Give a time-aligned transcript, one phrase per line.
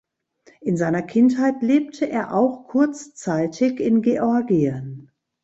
[0.61, 5.11] In seiner Kindheit lebte er auch kurzzeitig in Georgien.